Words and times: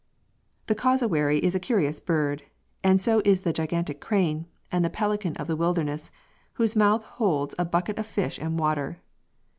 "The 0.65 0.73
casawary 0.73 1.37
is 1.43 1.53
an 1.53 1.61
curious 1.61 1.99
bird, 1.99 2.41
and 2.83 2.99
so 2.99 3.21
is 3.23 3.41
the 3.41 3.53
gigantic 3.53 3.99
crane, 4.01 4.47
and 4.71 4.83
the 4.83 4.89
pelican 4.89 5.35
of 5.35 5.45
the 5.45 5.55
wilderness, 5.55 6.09
whose 6.53 6.75
mouth 6.75 7.03
holds 7.03 7.53
a 7.59 7.65
bucket 7.65 7.99
of 7.99 8.07
fish 8.07 8.39
and 8.39 8.57
water. 8.57 8.97